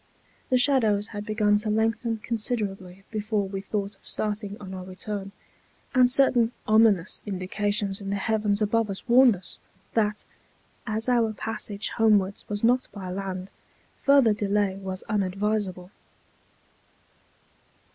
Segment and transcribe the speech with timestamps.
[0.49, 5.31] The shadows had begun to lengthen considerably before we thought of starting on our return,
[5.93, 9.59] and certain ominous indications in the heavens above us warned us,
[9.93, 10.23] that,
[10.87, 13.51] as our passage homewards was not by land,
[13.99, 15.91] further delay was unadvisable.